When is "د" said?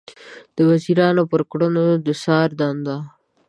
0.55-0.57, 2.05-2.07